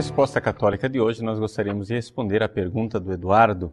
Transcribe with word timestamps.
Resposta 0.00 0.40
Católica 0.40 0.88
de 0.88 0.98
hoje, 0.98 1.22
nós 1.22 1.38
gostaríamos 1.38 1.88
de 1.88 1.94
responder 1.94 2.42
à 2.42 2.48
pergunta 2.48 2.98
do 2.98 3.12
Eduardo, 3.12 3.70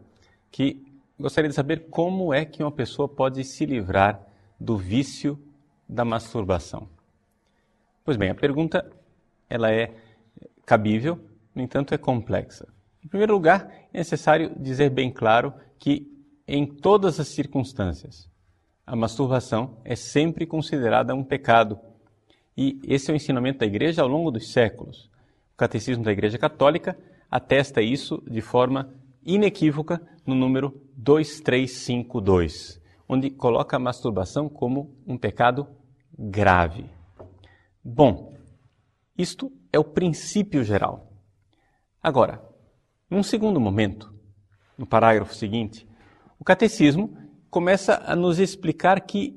que 0.50 0.86
gostaria 1.18 1.48
de 1.48 1.54
saber 1.54 1.86
como 1.88 2.34
é 2.34 2.44
que 2.44 2.62
uma 2.62 2.70
pessoa 2.70 3.08
pode 3.08 3.42
se 3.44 3.64
livrar 3.64 4.20
do 4.60 4.76
vício 4.76 5.42
da 5.88 6.04
masturbação. 6.04 6.86
Pois 8.04 8.18
bem, 8.18 8.28
a 8.28 8.34
pergunta 8.34 8.86
ela 9.48 9.72
é 9.72 9.94
cabível, 10.66 11.18
no 11.54 11.62
entanto 11.62 11.94
é 11.94 11.96
complexa. 11.96 12.68
Em 13.02 13.08
primeiro 13.08 13.32
lugar, 13.32 13.72
é 13.90 13.96
necessário 13.96 14.52
dizer 14.60 14.90
bem 14.90 15.10
claro 15.10 15.54
que 15.78 16.14
em 16.46 16.66
todas 16.66 17.18
as 17.18 17.28
circunstâncias, 17.28 18.28
a 18.86 18.94
masturbação 18.94 19.78
é 19.82 19.96
sempre 19.96 20.44
considerada 20.44 21.14
um 21.14 21.24
pecado. 21.24 21.80
E 22.54 22.78
esse 22.84 23.10
é 23.10 23.14
o 23.14 23.16
ensinamento 23.16 23.60
da 23.60 23.66
Igreja 23.66 24.02
ao 24.02 24.08
longo 24.08 24.30
dos 24.30 24.52
séculos. 24.52 25.07
Catecismo 25.58 26.04
da 26.04 26.12
Igreja 26.12 26.38
Católica 26.38 26.96
atesta 27.28 27.82
isso 27.82 28.22
de 28.30 28.40
forma 28.40 28.94
inequívoca 29.26 30.00
no 30.24 30.32
número 30.32 30.80
2352, 30.96 32.80
onde 33.08 33.28
coloca 33.28 33.76
a 33.76 33.80
masturbação 33.80 34.48
como 34.48 34.96
um 35.04 35.18
pecado 35.18 35.66
grave. 36.16 36.88
Bom, 37.82 38.36
isto 39.16 39.52
é 39.72 39.78
o 39.80 39.84
princípio 39.84 40.62
geral. 40.62 41.12
Agora, 42.00 42.40
num 43.10 43.24
segundo 43.24 43.58
momento, 43.58 44.14
no 44.78 44.86
parágrafo 44.86 45.34
seguinte, 45.34 45.88
o 46.38 46.44
catecismo 46.44 47.18
começa 47.50 48.00
a 48.06 48.14
nos 48.14 48.38
explicar 48.38 49.00
que, 49.00 49.36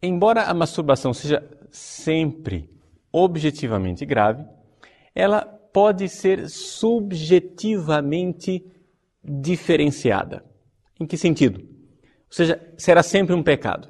embora 0.00 0.44
a 0.44 0.54
masturbação 0.54 1.12
seja 1.12 1.42
sempre 1.72 2.70
objetivamente 3.10 4.06
grave, 4.06 4.46
ela 5.18 5.57
pode 5.72 6.08
ser 6.08 6.48
subjetivamente 6.48 8.64
diferenciada. 9.22 10.44
Em 11.00 11.06
que 11.06 11.16
sentido? 11.16 11.60
Ou 11.60 12.30
seja, 12.30 12.60
será 12.76 13.02
sempre 13.02 13.34
um 13.34 13.42
pecado. 13.42 13.88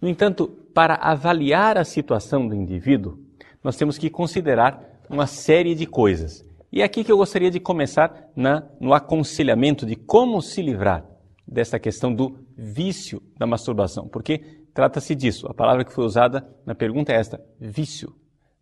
No 0.00 0.08
entanto, 0.08 0.48
para 0.74 0.94
avaliar 0.94 1.78
a 1.78 1.84
situação 1.84 2.46
do 2.46 2.54
indivíduo, 2.54 3.18
nós 3.62 3.76
temos 3.76 3.96
que 3.96 4.10
considerar 4.10 5.00
uma 5.08 5.26
série 5.26 5.74
de 5.74 5.86
coisas. 5.86 6.44
E 6.72 6.82
é 6.82 6.84
aqui 6.84 7.04
que 7.04 7.12
eu 7.12 7.16
gostaria 7.16 7.50
de 7.50 7.60
começar 7.60 8.28
na, 8.34 8.66
no 8.80 8.92
aconselhamento 8.92 9.86
de 9.86 9.94
como 9.94 10.42
se 10.42 10.60
livrar 10.60 11.06
dessa 11.46 11.78
questão 11.78 12.12
do 12.12 12.38
vício 12.56 13.22
da 13.38 13.46
masturbação, 13.46 14.08
porque 14.08 14.64
trata-se 14.74 15.14
disso. 15.14 15.46
A 15.46 15.54
palavra 15.54 15.84
que 15.84 15.92
foi 15.92 16.04
usada 16.04 16.46
na 16.66 16.74
pergunta 16.74 17.12
é 17.12 17.16
esta: 17.16 17.40
vício. 17.60 18.12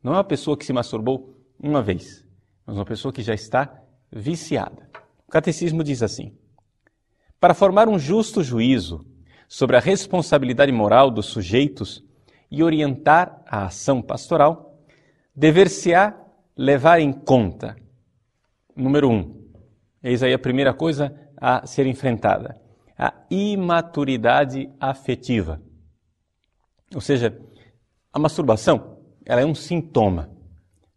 Não 0.03 0.13
é 0.13 0.17
uma 0.17 0.25
pessoa 0.25 0.57
que 0.57 0.67
se 0.67 0.73
masturbou 0.73 1.35
uma 1.59 1.81
vez, 1.81 2.25
mas 2.73 2.79
uma 2.79 2.87
pessoa 2.87 3.13
que 3.13 3.21
já 3.23 3.35
está 3.35 3.71
viciada. 4.11 4.89
O 5.29 5.31
catecismo 5.31 5.85
diz 5.85 6.03
assim: 6.03 6.35
para 7.39 7.53
formar 7.53 7.87
um 7.87 7.99
justo 7.99 8.43
juízo 8.43 9.05
sobre 9.47 9.77
a 9.77 9.81
responsabilidade 9.81 10.73
moral 10.73 11.11
dos 11.11 11.27
sujeitos 11.27 12.03
e 12.51 12.63
orientar 12.63 13.43
a 13.47 13.67
ação 13.67 14.01
pastoral, 14.01 14.83
dever-se-á 15.37 16.19
levar 16.57 16.99
em 16.99 17.13
conta, 17.13 17.77
número 18.75 19.11
um, 19.11 19.51
eis 20.03 20.23
aí 20.23 20.33
a 20.33 20.39
primeira 20.39 20.73
coisa 20.73 21.15
a 21.37 21.67
ser 21.67 21.87
enfrentada, 21.87 22.59
a 22.97 23.13
imaturidade 23.31 24.71
afetiva. 24.81 25.61
Ou 26.95 27.03
seja, 27.03 27.39
a 28.11 28.19
masturbação 28.19 28.99
ela 29.27 29.43
é 29.43 29.45
um 29.45 29.55
sintoma. 29.55 30.31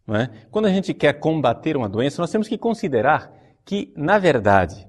É? 0.07 0.27
Quando 0.51 0.65
a 0.65 0.69
gente 0.69 0.93
quer 0.93 1.13
combater 1.13 1.75
uma 1.75 1.89
doença, 1.89 2.21
nós 2.21 2.29
temos 2.29 2.47
que 2.47 2.57
considerar 2.57 3.33
que, 3.63 3.91
na 3.97 4.19
verdade, 4.19 4.87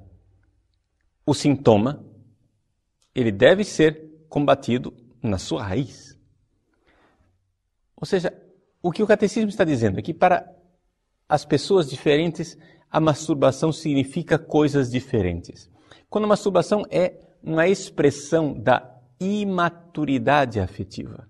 o 1.24 1.32
sintoma 1.32 2.04
ele 3.14 3.32
deve 3.32 3.64
ser 3.64 4.26
combatido 4.28 4.94
na 5.22 5.38
sua 5.38 5.62
raiz. 5.62 6.18
Ou 7.96 8.06
seja, 8.06 8.30
o 8.82 8.92
que 8.92 9.02
o 9.02 9.06
catecismo 9.06 9.48
está 9.48 9.64
dizendo 9.64 9.98
é 9.98 10.02
que 10.02 10.12
para 10.12 10.54
as 11.26 11.46
pessoas 11.46 11.88
diferentes 11.88 12.58
a 12.90 13.00
masturbação 13.00 13.72
significa 13.72 14.38
coisas 14.38 14.90
diferentes. 14.90 15.70
Quando 16.10 16.24
a 16.24 16.28
masturbação 16.28 16.84
é 16.90 17.18
uma 17.42 17.66
expressão 17.66 18.52
da 18.52 18.94
imaturidade 19.18 20.60
afetiva. 20.60 21.26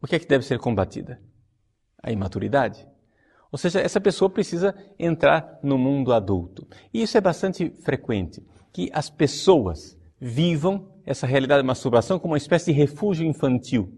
O 0.00 0.06
que 0.06 0.14
é 0.14 0.18
que 0.18 0.28
deve 0.28 0.44
ser 0.44 0.58
combatida? 0.58 1.20
A 2.02 2.12
imaturidade. 2.12 2.86
Ou 3.50 3.58
seja, 3.58 3.80
essa 3.80 4.00
pessoa 4.00 4.28
precisa 4.28 4.74
entrar 4.98 5.58
no 5.62 5.78
mundo 5.78 6.12
adulto. 6.12 6.66
E 6.92 7.02
isso 7.02 7.16
é 7.16 7.20
bastante 7.20 7.70
frequente, 7.82 8.44
que 8.72 8.90
as 8.92 9.08
pessoas 9.08 9.96
vivam 10.20 10.92
essa 11.04 11.26
realidade 11.26 11.62
da 11.62 11.66
masturbação 11.66 12.18
como 12.18 12.32
uma 12.32 12.38
espécie 12.38 12.72
de 12.72 12.78
refúgio 12.78 13.26
infantil, 13.26 13.92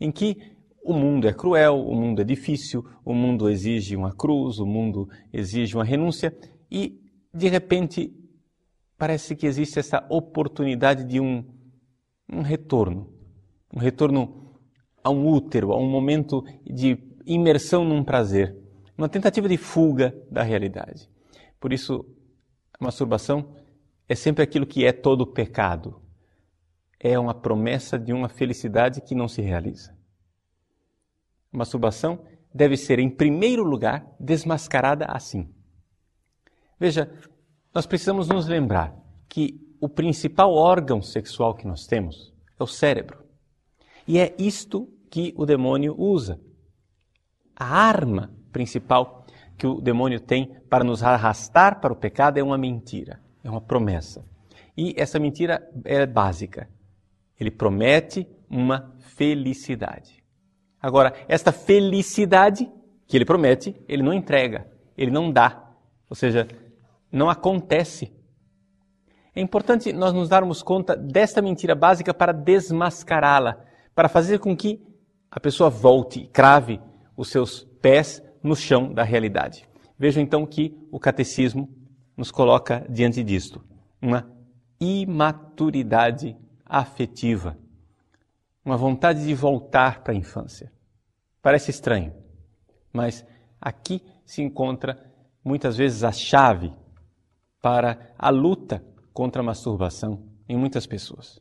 em 0.00 0.10
que 0.10 0.54
o 0.82 0.92
mundo 0.92 1.28
é 1.28 1.32
cruel, 1.32 1.86
o 1.86 1.94
mundo 1.94 2.20
é 2.20 2.24
difícil, 2.24 2.84
o 3.04 3.14
mundo 3.14 3.48
exige 3.48 3.96
uma 3.96 4.14
cruz, 4.14 4.58
o 4.58 4.66
mundo 4.66 5.08
exige 5.32 5.74
uma 5.74 5.84
renúncia, 5.84 6.36
e 6.70 7.00
de 7.32 7.48
repente 7.48 8.12
parece 8.98 9.34
que 9.34 9.46
existe 9.46 9.78
essa 9.78 10.06
oportunidade 10.10 11.04
de 11.04 11.20
um, 11.20 11.44
um 12.30 12.42
retorno, 12.42 13.12
um 13.74 13.78
retorno 13.78 14.43
a 15.04 15.10
um 15.10 15.28
útero, 15.28 15.72
a 15.72 15.76
um 15.76 15.88
momento 15.88 16.42
de 16.64 16.98
imersão 17.26 17.84
num 17.84 18.02
prazer, 18.02 18.56
uma 18.96 19.08
tentativa 19.08 19.48
de 19.48 19.58
fuga 19.58 20.16
da 20.30 20.42
realidade. 20.42 21.08
Por 21.60 21.72
isso, 21.72 22.06
a 22.78 22.84
masturbação 22.84 23.54
é 24.08 24.14
sempre 24.14 24.42
aquilo 24.42 24.66
que 24.66 24.84
é 24.84 24.92
todo 24.92 25.26
pecado. 25.26 26.00
É 26.98 27.18
uma 27.18 27.34
promessa 27.34 27.98
de 27.98 28.12
uma 28.12 28.28
felicidade 28.28 29.00
que 29.00 29.14
não 29.14 29.28
se 29.28 29.42
realiza. 29.42 29.94
A 31.52 31.58
masturbação 31.58 32.24
deve 32.52 32.76
ser, 32.76 32.98
em 32.98 33.10
primeiro 33.10 33.62
lugar, 33.62 34.06
desmascarada 34.18 35.06
assim. 35.06 35.52
Veja, 36.78 37.12
nós 37.74 37.86
precisamos 37.86 38.28
nos 38.28 38.46
lembrar 38.46 38.96
que 39.28 39.60
o 39.80 39.88
principal 39.88 40.52
órgão 40.52 41.02
sexual 41.02 41.54
que 41.54 41.66
nós 41.66 41.86
temos 41.86 42.32
é 42.58 42.62
o 42.62 42.66
cérebro. 42.66 43.23
E 44.06 44.18
é 44.18 44.34
isto 44.38 44.88
que 45.10 45.32
o 45.36 45.46
demônio 45.46 45.94
usa. 45.98 46.40
A 47.56 47.64
arma 47.64 48.32
principal 48.52 49.24
que 49.56 49.66
o 49.66 49.80
demônio 49.80 50.20
tem 50.20 50.54
para 50.68 50.84
nos 50.84 51.02
arrastar 51.02 51.80
para 51.80 51.92
o 51.92 51.96
pecado 51.96 52.38
é 52.38 52.42
uma 52.42 52.58
mentira, 52.58 53.20
é 53.42 53.50
uma 53.50 53.60
promessa. 53.60 54.24
E 54.76 54.94
essa 54.96 55.18
mentira 55.18 55.68
é 55.84 56.04
básica. 56.04 56.68
Ele 57.38 57.50
promete 57.50 58.26
uma 58.50 58.94
felicidade. 58.98 60.22
Agora, 60.80 61.14
esta 61.28 61.52
felicidade 61.52 62.70
que 63.06 63.16
ele 63.16 63.24
promete, 63.24 63.74
ele 63.88 64.02
não 64.02 64.12
entrega, 64.12 64.70
ele 64.96 65.10
não 65.10 65.32
dá. 65.32 65.72
Ou 66.10 66.16
seja, 66.16 66.46
não 67.10 67.30
acontece. 67.30 68.12
É 69.34 69.40
importante 69.40 69.92
nós 69.92 70.12
nos 70.12 70.28
darmos 70.28 70.62
conta 70.62 70.96
desta 70.96 71.40
mentira 71.40 71.74
básica 71.74 72.12
para 72.12 72.32
desmascará-la, 72.32 73.64
para 73.94 74.08
fazer 74.08 74.38
com 74.38 74.56
que 74.56 74.82
a 75.30 75.40
pessoa 75.40 75.70
volte, 75.70 76.26
crave 76.32 76.80
os 77.16 77.28
seus 77.28 77.64
pés 77.80 78.22
no 78.42 78.54
chão 78.54 78.92
da 78.92 79.02
realidade. 79.02 79.68
Veja 79.98 80.20
então 80.20 80.44
que 80.46 80.76
o 80.90 80.98
catecismo 80.98 81.68
nos 82.16 82.30
coloca 82.30 82.86
diante 82.88 83.22
disto, 83.22 83.64
uma 84.00 84.30
imaturidade 84.80 86.36
afetiva, 86.64 87.56
uma 88.64 88.76
vontade 88.76 89.24
de 89.24 89.34
voltar 89.34 90.02
para 90.02 90.12
a 90.12 90.16
infância. 90.16 90.72
Parece 91.42 91.70
estranho, 91.70 92.14
mas 92.92 93.24
aqui 93.60 94.02
se 94.24 94.42
encontra 94.42 95.12
muitas 95.44 95.76
vezes 95.76 96.02
a 96.02 96.12
chave 96.12 96.72
para 97.60 98.12
a 98.18 98.30
luta 98.30 98.84
contra 99.12 99.42
a 99.42 99.44
masturbação 99.44 100.22
em 100.48 100.56
muitas 100.56 100.86
pessoas. 100.86 101.40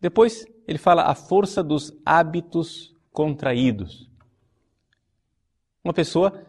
Depois, 0.00 0.44
ele 0.68 0.76
fala 0.76 1.04
a 1.04 1.14
força 1.14 1.64
dos 1.64 1.90
hábitos 2.04 2.94
contraídos. 3.10 4.06
Uma 5.82 5.94
pessoa 5.94 6.46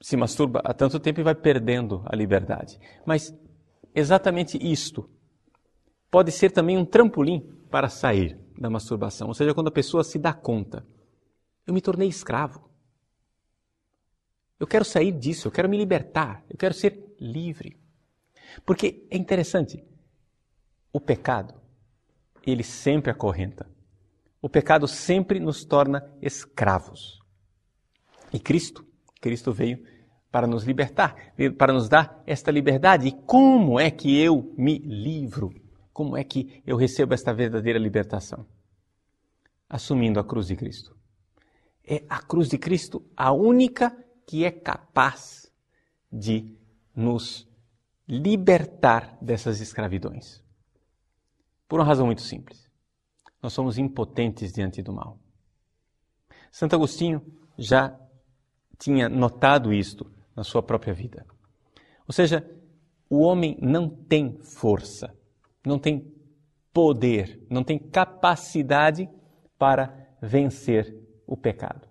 se 0.00 0.16
masturba 0.16 0.62
há 0.64 0.72
tanto 0.72 0.98
tempo 0.98 1.20
e 1.20 1.22
vai 1.22 1.34
perdendo 1.34 2.02
a 2.06 2.16
liberdade. 2.16 2.80
Mas 3.04 3.32
exatamente 3.94 4.58
isto 4.58 5.08
pode 6.10 6.32
ser 6.32 6.50
também 6.50 6.78
um 6.78 6.84
trampolim 6.86 7.40
para 7.70 7.90
sair 7.90 8.40
da 8.58 8.70
masturbação. 8.70 9.28
Ou 9.28 9.34
seja, 9.34 9.52
quando 9.52 9.68
a 9.68 9.72
pessoa 9.72 10.02
se 10.02 10.18
dá 10.18 10.32
conta, 10.32 10.86
eu 11.66 11.74
me 11.74 11.82
tornei 11.82 12.08
escravo. 12.08 12.70
Eu 14.58 14.66
quero 14.66 14.84
sair 14.84 15.12
disso, 15.12 15.48
eu 15.48 15.52
quero 15.52 15.68
me 15.68 15.76
libertar, 15.76 16.42
eu 16.48 16.56
quero 16.56 16.72
ser 16.72 17.14
livre. 17.20 17.78
Porque 18.64 19.06
é 19.10 19.16
interessante, 19.18 19.84
o 20.90 21.00
pecado, 21.00 21.61
ele 22.46 22.62
sempre 22.62 23.10
acorrenta. 23.10 23.68
O 24.40 24.48
pecado 24.48 24.88
sempre 24.88 25.38
nos 25.38 25.64
torna 25.64 26.04
escravos. 26.20 27.20
E 28.32 28.40
Cristo, 28.40 28.84
Cristo 29.20 29.52
veio 29.52 29.84
para 30.30 30.46
nos 30.46 30.64
libertar, 30.64 31.14
para 31.58 31.72
nos 31.72 31.88
dar 31.88 32.22
esta 32.26 32.50
liberdade. 32.50 33.08
E 33.08 33.12
como 33.12 33.78
é 33.78 33.90
que 33.90 34.18
eu 34.18 34.52
me 34.56 34.78
livro? 34.78 35.52
Como 35.92 36.16
é 36.16 36.24
que 36.24 36.62
eu 36.66 36.76
recebo 36.76 37.12
esta 37.14 37.34
verdadeira 37.34 37.78
libertação? 37.78 38.46
Assumindo 39.68 40.18
a 40.18 40.24
cruz 40.24 40.46
de 40.46 40.56
Cristo. 40.56 40.96
É 41.84 42.02
a 42.08 42.20
cruz 42.20 42.48
de 42.48 42.58
Cristo 42.58 43.04
a 43.16 43.32
única 43.32 43.94
que 44.26 44.44
é 44.44 44.50
capaz 44.50 45.52
de 46.10 46.56
nos 46.94 47.48
libertar 48.08 49.18
dessas 49.20 49.60
escravidões. 49.60 50.41
Por 51.72 51.80
uma 51.80 51.86
razão 51.86 52.04
muito 52.04 52.20
simples. 52.20 52.70
Nós 53.42 53.54
somos 53.54 53.78
impotentes 53.78 54.52
diante 54.52 54.82
do 54.82 54.92
mal. 54.92 55.18
Santo 56.50 56.76
Agostinho 56.76 57.24
já 57.56 57.98
tinha 58.78 59.08
notado 59.08 59.72
isto 59.72 60.12
na 60.36 60.44
sua 60.44 60.62
própria 60.62 60.92
vida. 60.92 61.24
Ou 62.06 62.12
seja, 62.12 62.46
o 63.08 63.20
homem 63.20 63.56
não 63.58 63.88
tem 63.88 64.38
força, 64.42 65.16
não 65.64 65.78
tem 65.78 66.14
poder, 66.74 67.42
não 67.48 67.64
tem 67.64 67.78
capacidade 67.78 69.08
para 69.58 70.14
vencer 70.20 70.94
o 71.26 71.38
pecado. 71.38 71.88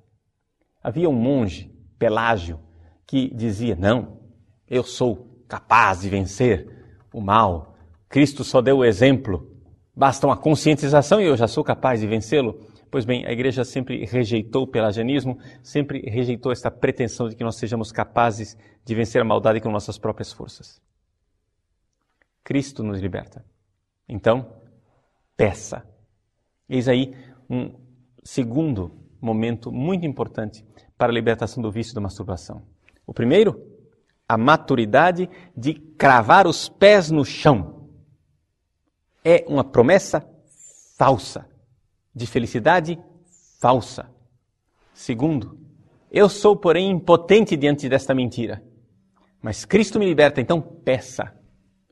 Havia 0.84 1.10
um 1.10 1.20
monge, 1.20 1.76
Pelágio, 1.98 2.60
que 3.08 3.34
dizia: 3.34 3.76
Não, 3.76 4.22
eu 4.68 4.84
sou 4.84 5.44
capaz 5.48 6.02
de 6.02 6.10
vencer 6.10 6.68
o 7.12 7.20
mal. 7.20 7.76
Cristo 8.08 8.44
só 8.44 8.62
deu 8.62 8.78
o 8.78 8.86
exemplo. 8.86 9.51
Basta 9.96 10.26
uma 10.26 10.38
conscientização 10.38 11.20
e 11.22 11.26
eu 11.26 11.36
já 11.36 11.48
sou 11.48 11.64
capaz 11.64 12.00
de 12.00 12.08
vencê-lo. 12.08 12.60
Pois 12.90 13.06
bem, 13.06 13.26
a 13.26 13.32
igreja 13.32 13.64
sempre 13.64 14.06
rejeitou 14.06 14.64
o 14.64 14.68
pelagianismo, 14.68 15.38
sempre 15.64 16.02
rejeitou 16.10 16.52
esta 16.52 16.70
pretensão 16.70 17.30
de 17.30 17.36
que 17.36 17.44
nós 17.44 17.56
sejamos 17.56 17.92
capazes 17.92 18.58
de 18.84 18.96
vencer 18.96 19.22
a 19.22 19.26
maldade 19.26 19.62
com 19.62 19.72
nossas 19.72 19.98
próprias 19.98 20.34
forças. 20.34 20.82
Cristo 22.44 22.84
nos 22.84 23.00
liberta. 23.00 23.46
Então, 24.08 24.54
peça. 25.38 25.86
Eis 26.68 26.88
aí 26.88 27.16
um 27.50 27.74
segundo 28.24 28.92
momento 29.22 29.72
muito 29.72 30.06
importante 30.06 30.66
para 30.98 31.12
a 31.12 31.16
libertação 31.16 31.62
do 31.62 31.72
vício 31.72 31.94
da 31.94 32.02
masturbação. 32.02 32.62
O 33.06 33.14
primeiro, 33.14 33.62
a 34.28 34.38
maturidade 34.38 35.30
de 35.56 35.74
cravar 35.74 36.48
os 36.48 36.68
pés 36.70 37.12
no 37.12 37.24
chão. 37.24 37.81
É 39.24 39.46
uma 39.48 39.64
promessa 39.64 40.28
falsa 40.98 41.48
de 42.14 42.26
felicidade 42.26 43.00
falsa. 43.60 44.10
Segundo, 44.94 45.60
eu 46.12 46.28
sou, 46.28 46.56
porém, 46.56 46.92
impotente 46.92 47.56
diante 47.56 47.88
desta 47.88 48.14
mentira. 48.14 48.64
Mas 49.42 49.66
Cristo 49.66 49.98
me 49.98 50.06
liberta, 50.06 50.42
então 50.42 50.62
peça. 50.62 51.34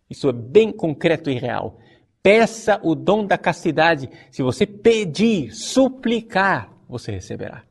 Isso 0.09 0.27
é 0.27 0.33
bem 0.33 0.71
concreto 0.71 1.29
e 1.29 1.35
real. 1.35 1.79
Peça 2.21 2.79
o 2.83 2.95
dom 2.95 3.25
da 3.25 3.37
castidade. 3.37 4.09
Se 4.29 4.43
você 4.43 4.65
pedir, 4.65 5.53
suplicar, 5.53 6.71
você 6.87 7.11
receberá. 7.11 7.63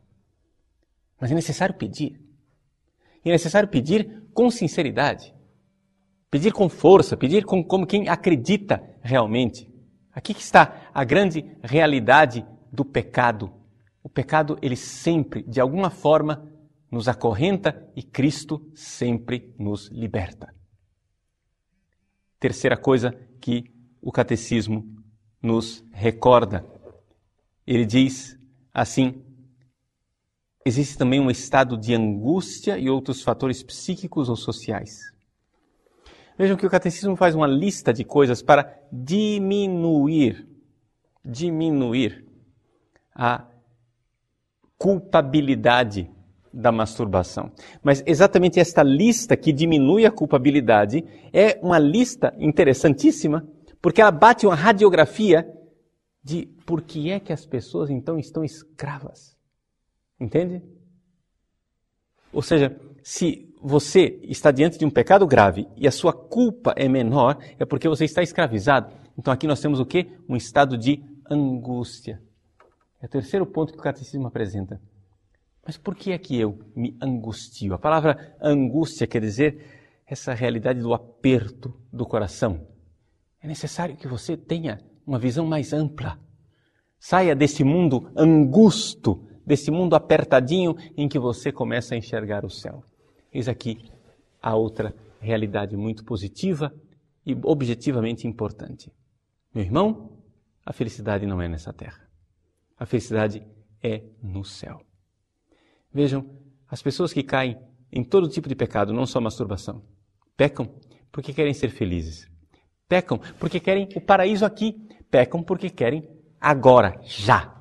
Mas 1.21 1.31
é 1.31 1.35
necessário 1.35 1.75
pedir. 1.75 2.21
E 3.25 3.29
é 3.29 3.33
necessário 3.33 3.69
pedir 3.69 4.23
com 4.33 4.51
sinceridade. 4.51 5.35
Pedir 6.31 6.53
com 6.53 6.69
força, 6.69 7.17
pedir 7.17 7.45
com, 7.45 7.63
como 7.63 7.87
quem 7.87 8.09
acredita 8.09 8.83
realmente. 9.09 9.73
Aqui 10.13 10.35
que 10.35 10.43
está 10.43 10.91
a 10.93 11.03
grande 11.03 11.45
realidade 11.63 12.47
do 12.71 12.85
pecado. 12.85 13.51
O 14.03 14.09
pecado, 14.09 14.59
ele 14.61 14.77
sempre, 14.77 15.43
de 15.43 15.61
alguma 15.61 15.89
forma, 15.89 16.47
nos 16.91 17.09
acorrenta 17.09 17.91
e 17.97 18.03
Cristo 18.03 18.71
sempre 18.75 19.55
nos 19.59 19.89
liberta. 19.89 20.55
Terceira 22.39 22.77
coisa 22.77 23.13
que 23.41 23.65
o 24.01 24.13
catecismo 24.13 24.85
nos 25.43 25.85
recorda. 25.91 26.65
Ele 27.67 27.87
diz 27.87 28.39
assim: 28.73 29.25
existe 30.65 30.99
também 30.99 31.21
um 31.21 31.31
estado 31.31 31.77
de 31.79 31.95
angústia 31.95 32.79
e 32.79 32.91
outros 32.91 33.23
fatores 33.23 33.63
psíquicos 33.63 34.29
ou 34.29 34.37
sociais. 34.37 35.18
Vejam 36.39 36.57
que 36.57 36.65
o 36.65 36.71
catecismo 36.71 37.17
faz 37.17 37.35
uma 37.35 37.49
lista 37.49 37.93
de 37.93 38.05
coisas 38.05 38.41
para 38.41 38.81
diminuir, 38.93 40.49
diminuir 41.25 42.25
a 43.13 43.45
culpabilidade 44.79 46.09
da 46.53 46.71
masturbação. 46.71 47.51
Mas 47.83 48.05
exatamente 48.07 48.61
esta 48.61 48.85
lista 48.85 49.37
que 49.37 49.53
diminui 49.53 50.07
a 50.07 50.13
culpabilidade 50.13 51.05
é 51.33 51.59
uma 51.61 51.79
lista 51.79 52.33
interessantíssima, 52.39 53.45
porque 53.83 54.01
ela 54.01 54.13
bate 54.13 54.47
uma 54.47 54.55
radiografia 54.55 55.53
de 56.23 56.47
por 56.65 56.83
que 56.83 57.11
é 57.11 57.19
que 57.19 57.33
as 57.33 57.45
pessoas 57.45 57.91
então 57.91 58.17
estão 58.17 58.45
escravas. 58.45 59.37
Entende? 60.21 60.63
Ou 62.33 62.43
seja, 62.43 62.79
se 63.03 63.48
você 63.61 64.19
está 64.23 64.51
diante 64.51 64.79
de 64.79 64.85
um 64.85 64.91
pecado 64.91 65.27
grave 65.27 65.67
e 65.77 65.87
a 65.87 65.93
sua 65.93 66.13
culpa 66.13 66.73
é 66.77 66.89
menor, 66.89 67.39
é 67.59 67.65
porque 67.65 67.89
você 67.89 68.05
está 68.05 68.23
escravizado. 68.23 68.93
Então 69.17 69.33
aqui 69.33 69.47
nós 69.47 69.61
temos 69.61 69.81
o 69.81 69.87
quê? 69.87 70.11
Um 70.29 70.37
estado 70.37 70.77
de 70.79 71.03
angústia. 71.31 72.23
É 73.03 73.07
o 73.07 73.09
terceiro 73.09 73.47
ponto 73.47 73.73
que 73.73 73.79
o 73.79 73.83
catecismo 73.83 74.27
apresenta. 74.27 74.81
Mas 75.65 75.77
por 75.77 75.95
que 75.95 76.13
é 76.13 76.19
que 76.19 76.39
eu 76.39 76.59
me 76.75 76.97
angustio? 77.01 77.75
A 77.75 77.79
palavra 77.79 78.37
angústia 78.41 79.07
quer 79.07 79.21
dizer 79.21 80.03
essa 80.07 80.33
realidade 80.33 80.81
do 80.81 80.95
aperto 80.95 81.75
do 81.93 82.07
coração. 82.07 82.67
É 83.43 83.47
necessário 83.47 83.97
que 83.97 84.09
você 84.09 84.37
tenha 84.37 84.81
uma 85.07 85.19
visão 85.19 85.47
mais 85.47 85.73
ampla. 85.73 86.19
Saia 86.99 87.37
desse 87.37 87.63
mundo 87.63 88.11
angusto, 88.17 89.29
desse 89.47 89.71
mundo 89.71 89.95
apertadinho 89.95 90.75
em 90.97 91.09
que 91.09 91.19
você 91.19 91.53
começa 91.53 91.95
a 91.95 91.99
enxergar 91.99 92.45
o 92.45 92.51
céu. 92.51 92.83
Eis 93.33 93.49
aqui 93.49 93.91
a 94.41 94.55
outra 94.55 94.95
realidade 95.21 95.77
muito 95.77 96.05
positiva 96.05 96.73
e 97.27 97.37
objetivamente 97.43 98.27
importante. 98.27 98.93
Meu 99.55 99.65
irmão, 99.65 100.19
a 100.65 100.73
felicidade 100.73 101.27
não 101.27 101.41
é 101.43 101.49
nessa 101.49 101.73
terra. 101.73 102.09
A 102.77 102.87
felicidade 102.87 103.47
é 103.83 104.03
no 104.23 104.45
céu. 104.45 104.81
Vejam, 105.93 106.39
as 106.69 106.83
pessoas 106.83 107.13
que 107.13 107.23
caem 107.23 107.59
em 107.91 108.05
todo 108.05 108.29
tipo 108.29 108.49
de 108.49 108.55
pecado, 108.55 108.93
não 108.93 109.07
só 109.07 109.21
masturbação, 109.21 109.83
pecam 110.37 110.79
porque 111.11 111.33
querem 111.33 111.55
ser 111.55 111.71
felizes. 111.71 112.31
Pecam 112.89 113.19
porque 113.39 113.61
querem 113.61 113.89
o 113.95 114.01
paraíso 114.01 114.45
aqui. 114.45 114.75
Pecam 115.11 115.43
porque 115.43 115.71
querem 115.71 116.09
agora, 116.41 117.01
já. 117.03 117.55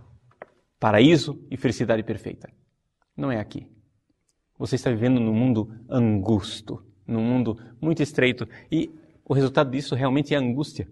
Paraíso 0.79 1.45
e 1.49 1.57
felicidade 1.57 2.03
perfeita. 2.03 2.49
Não 3.15 3.31
é 3.31 3.39
aqui. 3.39 3.67
Você 4.57 4.75
está 4.75 4.89
vivendo 4.89 5.19
num 5.19 5.33
mundo 5.33 5.69
angusto, 5.89 6.83
num 7.05 7.21
mundo 7.21 7.57
muito 7.79 8.01
estreito. 8.01 8.47
E 8.71 8.89
o 9.23 9.33
resultado 9.33 9.69
disso 9.69 9.95
realmente 9.95 10.33
é 10.33 10.37
angústia. 10.37 10.87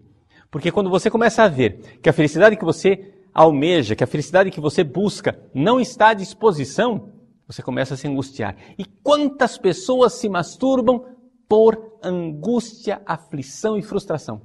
Porque 0.50 0.70
quando 0.70 0.88
você 0.88 1.10
começa 1.10 1.42
a 1.42 1.48
ver 1.48 1.98
que 2.00 2.08
a 2.08 2.12
felicidade 2.12 2.56
que 2.56 2.64
você 2.64 3.12
almeja, 3.34 3.96
que 3.96 4.04
a 4.04 4.06
felicidade 4.06 4.50
que 4.50 4.60
você 4.60 4.82
busca 4.82 5.38
não 5.52 5.80
está 5.80 6.10
à 6.10 6.14
disposição, 6.14 7.12
você 7.46 7.62
começa 7.62 7.94
a 7.94 7.96
se 7.96 8.08
angustiar. 8.08 8.56
E 8.78 8.84
quantas 8.84 9.58
pessoas 9.58 10.14
se 10.14 10.28
masturbam 10.28 11.04
por 11.48 11.98
angústia, 12.02 13.02
aflição 13.04 13.76
e 13.76 13.82
frustração? 13.82 14.42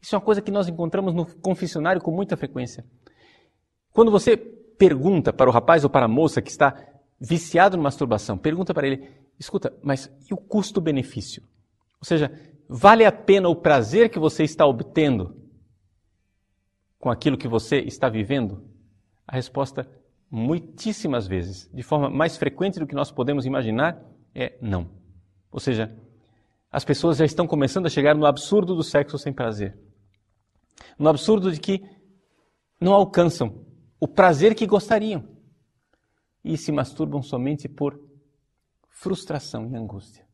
Isso 0.00 0.14
é 0.14 0.18
uma 0.18 0.24
coisa 0.24 0.40
que 0.40 0.50
nós 0.50 0.68
encontramos 0.68 1.14
no 1.14 1.26
confessionário 1.26 2.00
com 2.00 2.10
muita 2.10 2.36
frequência. 2.36 2.84
Quando 3.92 4.10
você 4.10 4.36
pergunta 4.36 5.32
para 5.32 5.48
o 5.48 5.52
rapaz 5.52 5.84
ou 5.84 5.90
para 5.90 6.06
a 6.06 6.08
moça 6.08 6.42
que 6.42 6.50
está 6.50 6.74
viciado 7.22 7.76
em 7.76 7.80
masturbação, 7.80 8.36
pergunta 8.36 8.74
para 8.74 8.86
ele: 8.86 9.08
escuta, 9.38 9.72
mas 9.82 10.12
e 10.28 10.34
o 10.34 10.36
custo-benefício? 10.36 11.42
Ou 12.00 12.04
seja, 12.04 12.32
vale 12.68 13.04
a 13.04 13.12
pena 13.12 13.48
o 13.48 13.54
prazer 13.54 14.10
que 14.10 14.18
você 14.18 14.42
está 14.42 14.66
obtendo 14.66 15.36
com 16.98 17.08
aquilo 17.08 17.38
que 17.38 17.46
você 17.46 17.78
está 17.78 18.08
vivendo? 18.08 18.68
A 19.26 19.36
resposta, 19.36 19.88
muitíssimas 20.28 21.28
vezes, 21.28 21.70
de 21.72 21.82
forma 21.82 22.10
mais 22.10 22.36
frequente 22.36 22.80
do 22.80 22.86
que 22.86 22.94
nós 22.94 23.12
podemos 23.12 23.46
imaginar, 23.46 24.02
é 24.34 24.58
não. 24.60 24.90
Ou 25.50 25.60
seja, 25.60 25.96
as 26.72 26.84
pessoas 26.84 27.18
já 27.18 27.24
estão 27.24 27.46
começando 27.46 27.86
a 27.86 27.90
chegar 27.90 28.16
no 28.16 28.26
absurdo 28.26 28.74
do 28.74 28.82
sexo 28.82 29.16
sem 29.16 29.32
prazer. 29.32 29.78
No 30.98 31.08
absurdo 31.08 31.52
de 31.52 31.60
que 31.60 31.82
não 32.80 32.92
alcançam 32.92 33.64
o 34.00 34.08
prazer 34.08 34.56
que 34.56 34.66
gostariam 34.66 35.32
e 36.44 36.56
se 36.56 36.72
masturbam 36.72 37.22
somente 37.22 37.68
por 37.68 37.98
frustração 38.88 39.68
e 39.70 39.76
angústia. 39.76 40.26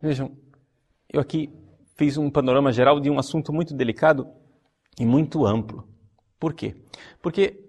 Vejam, 0.00 0.36
eu 1.12 1.20
aqui 1.20 1.50
fiz 1.96 2.16
um 2.16 2.30
panorama 2.30 2.72
geral 2.72 3.00
de 3.00 3.10
um 3.10 3.18
assunto 3.18 3.52
muito 3.52 3.74
delicado 3.74 4.28
e 4.98 5.04
muito 5.04 5.46
amplo. 5.46 5.88
Por 6.38 6.54
quê? 6.54 6.76
Porque 7.22 7.64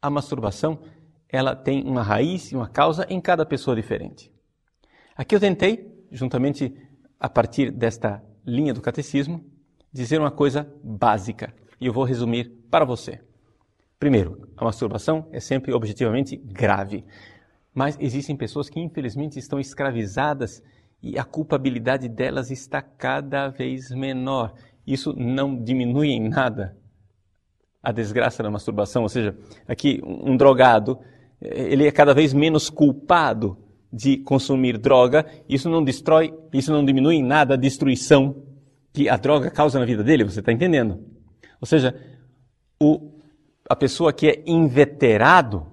a 0.00 0.08
masturbação 0.08 0.82
ela 1.28 1.56
tem 1.56 1.82
uma 1.84 2.02
raiz 2.02 2.52
e 2.52 2.56
uma 2.56 2.68
causa 2.68 3.06
em 3.08 3.20
cada 3.20 3.44
pessoa 3.44 3.74
diferente. 3.74 4.30
Aqui 5.16 5.34
eu 5.34 5.40
tentei, 5.40 6.06
juntamente 6.10 6.76
a 7.18 7.28
partir 7.28 7.70
desta 7.70 8.22
linha 8.44 8.74
do 8.74 8.80
catecismo, 8.80 9.44
dizer 9.92 10.20
uma 10.20 10.30
coisa 10.30 10.70
básica 10.82 11.54
e 11.80 11.86
eu 11.86 11.92
vou 11.92 12.04
resumir 12.04 12.50
para 12.70 12.84
você. 12.84 13.20
Primeiro, 14.02 14.48
a 14.56 14.64
masturbação 14.64 15.28
é 15.30 15.38
sempre 15.38 15.72
objetivamente 15.72 16.36
grave, 16.36 17.04
mas 17.72 17.96
existem 18.00 18.34
pessoas 18.34 18.68
que 18.68 18.80
infelizmente 18.80 19.38
estão 19.38 19.60
escravizadas 19.60 20.60
e 21.00 21.16
a 21.16 21.22
culpabilidade 21.22 22.08
delas 22.08 22.50
está 22.50 22.82
cada 22.82 23.46
vez 23.46 23.92
menor. 23.92 24.54
Isso 24.84 25.14
não 25.16 25.56
diminui 25.56 26.08
em 26.08 26.28
nada 26.28 26.76
a 27.80 27.92
desgraça 27.92 28.42
da 28.42 28.50
masturbação, 28.50 29.04
ou 29.04 29.08
seja, 29.08 29.38
aqui 29.68 30.00
um 30.02 30.36
drogado 30.36 30.98
ele 31.40 31.86
é 31.86 31.92
cada 31.92 32.12
vez 32.12 32.34
menos 32.34 32.68
culpado 32.68 33.56
de 33.92 34.16
consumir 34.16 34.78
droga, 34.78 35.24
isso 35.48 35.70
não 35.70 35.84
destrói, 35.84 36.34
isso 36.52 36.72
não 36.72 36.84
diminui 36.84 37.14
em 37.14 37.24
nada 37.24 37.54
a 37.54 37.56
destruição 37.56 38.42
que 38.92 39.08
a 39.08 39.16
droga 39.16 39.48
causa 39.48 39.78
na 39.78 39.84
vida 39.84 40.02
dele, 40.02 40.24
você 40.24 40.40
está 40.40 40.50
entendendo? 40.50 40.98
Ou 41.60 41.68
seja, 41.68 41.94
o, 42.80 43.11
a 43.72 43.76
pessoa 43.76 44.12
que 44.12 44.28
é 44.28 44.42
inveterado 44.46 45.66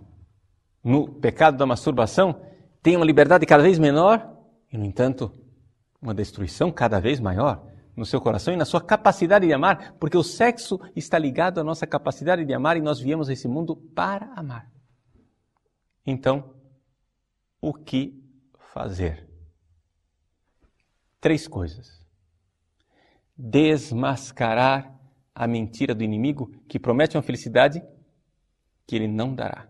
no 0.81 1.09
pecado 1.15 1.57
da 1.57 1.65
masturbação 1.65 2.41
tem 2.81 2.95
uma 2.95 3.05
liberdade 3.05 3.45
cada 3.45 3.61
vez 3.61 3.77
menor 3.77 4.37
e, 4.71 4.77
no 4.77 4.85
entanto, 4.85 5.29
uma 6.01 6.13
destruição 6.13 6.71
cada 6.71 7.01
vez 7.01 7.19
maior 7.19 7.61
no 7.97 8.05
seu 8.05 8.21
coração 8.21 8.53
e 8.53 8.57
na 8.57 8.63
sua 8.63 8.79
capacidade 8.79 9.45
de 9.45 9.51
amar, 9.51 9.95
porque 9.99 10.15
o 10.15 10.23
sexo 10.23 10.79
está 10.95 11.19
ligado 11.19 11.59
à 11.59 11.63
nossa 11.63 11.85
capacidade 11.85 12.45
de 12.45 12.53
amar 12.53 12.77
e 12.77 12.81
nós 12.81 13.01
viemos 13.01 13.27
a 13.27 13.33
esse 13.33 13.49
mundo 13.49 13.75
para 13.75 14.31
amar. 14.33 14.71
Então, 16.05 16.53
o 17.59 17.73
que 17.73 18.17
fazer? 18.71 19.29
Três 21.19 21.49
coisas. 21.49 22.01
Desmascarar 23.37 24.97
a 25.33 25.47
mentira 25.47 25.95
do 25.95 26.03
inimigo 26.03 26.51
que 26.67 26.79
promete 26.79 27.15
uma 27.15 27.23
felicidade 27.23 27.81
que 28.85 28.95
ele 28.95 29.07
não 29.07 29.33
dará. 29.33 29.69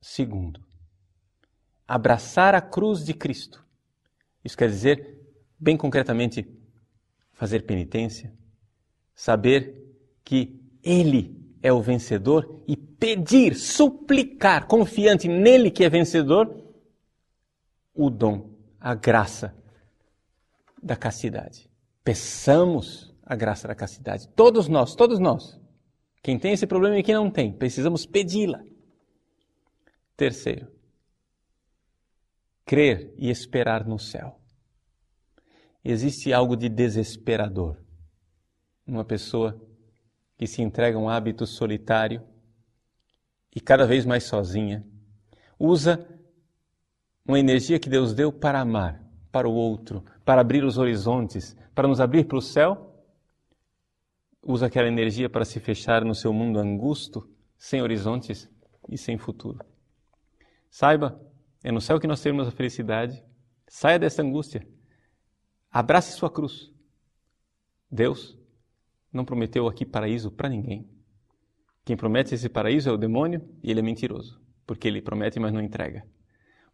Segundo, 0.00 0.64
abraçar 1.86 2.54
a 2.54 2.60
cruz 2.60 3.04
de 3.04 3.14
Cristo. 3.14 3.64
Isso 4.44 4.56
quer 4.56 4.68
dizer, 4.68 5.20
bem 5.58 5.76
concretamente, 5.76 6.46
fazer 7.32 7.62
penitência, 7.62 8.32
saber 9.14 9.84
que 10.24 10.60
Ele 10.82 11.36
é 11.62 11.72
o 11.72 11.82
vencedor 11.82 12.62
e 12.66 12.76
pedir, 12.76 13.56
suplicar, 13.56 14.66
confiante 14.66 15.28
nele 15.28 15.70
que 15.70 15.84
é 15.84 15.88
vencedor, 15.88 16.64
o 17.94 18.10
dom, 18.10 18.50
a 18.80 18.94
graça 18.94 19.56
da 20.82 20.94
castidade. 20.94 21.68
Peçamos 22.04 23.14
a 23.26 23.34
graça 23.34 23.66
da 23.66 23.74
castidade. 23.74 24.28
Todos 24.28 24.68
nós, 24.68 24.94
todos 24.94 25.18
nós. 25.18 25.60
Quem 26.22 26.38
tem 26.38 26.52
esse 26.52 26.66
problema 26.66 26.96
e 26.96 27.02
quem 27.02 27.14
não 27.14 27.30
tem, 27.30 27.52
precisamos 27.52 28.06
pedi-la. 28.06 28.62
Terceiro, 30.16 30.68
crer 32.64 33.12
e 33.18 33.28
esperar 33.28 33.84
no 33.84 33.98
céu. 33.98 34.40
Existe 35.84 36.32
algo 36.32 36.56
de 36.56 36.68
desesperador 36.68 37.76
numa 38.86 39.04
pessoa 39.04 39.60
que 40.38 40.46
se 40.46 40.62
entrega 40.62 40.96
a 40.96 41.00
um 41.00 41.08
hábito 41.08 41.46
solitário 41.46 42.22
e 43.54 43.60
cada 43.60 43.86
vez 43.86 44.04
mais 44.04 44.24
sozinha, 44.24 44.86
usa 45.58 46.06
uma 47.26 47.40
energia 47.40 47.78
que 47.78 47.88
Deus 47.88 48.14
deu 48.14 48.32
para 48.32 48.60
amar, 48.60 49.02
para 49.32 49.48
o 49.48 49.52
outro, 49.52 50.04
para 50.24 50.40
abrir 50.40 50.62
os 50.64 50.78
horizontes, 50.78 51.56
para 51.74 51.88
nos 51.88 52.00
abrir 52.00 52.26
para 52.26 52.36
o 52.38 52.42
céu, 52.42 52.95
usa 54.46 54.66
aquela 54.66 54.86
energia 54.86 55.28
para 55.28 55.44
se 55.44 55.58
fechar 55.58 56.04
no 56.04 56.14
seu 56.14 56.32
mundo 56.32 56.58
angusto, 56.58 57.28
sem 57.58 57.82
horizontes 57.82 58.48
e 58.88 58.96
sem 58.96 59.18
futuro. 59.18 59.58
Saiba, 60.70 61.20
é 61.64 61.72
no 61.72 61.80
céu 61.80 61.98
que 61.98 62.06
nós 62.06 62.20
teremos 62.20 62.46
a 62.46 62.52
felicidade. 62.52 63.24
Saia 63.66 63.98
dessa 63.98 64.22
angústia. 64.22 64.66
Abrace 65.70 66.12
sua 66.12 66.30
cruz. 66.30 66.72
Deus 67.90 68.38
não 69.12 69.24
prometeu 69.24 69.66
aqui 69.66 69.84
paraíso 69.84 70.30
para 70.30 70.48
ninguém. 70.48 70.88
Quem 71.84 71.96
promete 71.96 72.34
esse 72.34 72.48
paraíso 72.48 72.88
é 72.88 72.92
o 72.92 72.96
demônio 72.96 73.42
e 73.62 73.70
ele 73.70 73.80
é 73.80 73.82
mentiroso, 73.82 74.40
porque 74.66 74.86
ele 74.86 75.02
promete, 75.02 75.40
mas 75.40 75.52
não 75.52 75.60
entrega. 75.60 76.06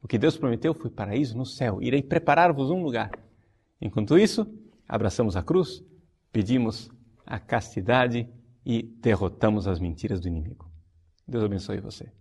O 0.03 0.09
que 0.09 0.19
Deus 0.19 0.37
prometeu 0.37 0.75
foi 0.75 0.91
paraíso 0.91 1.37
no 1.37 1.47
céu. 1.47 1.81
Irei 1.81 2.03
preparar-vos 2.03 2.71
um 2.71 2.83
lugar. 2.83 3.11
Enquanto 3.81 4.19
isso, 4.19 4.47
abraçamos 4.89 5.37
a 5.37 5.43
cruz, 5.43 5.83
pedimos 6.33 6.91
a 7.27 7.39
castidade 7.39 8.29
e 8.65 8.83
derrotamos 8.83 9.67
as 9.67 9.79
mentiras 9.79 10.21
do 10.21 10.29
inimigo. 10.29 10.71
Deus 11.27 11.45
abençoe 11.45 11.81
você. 11.81 12.13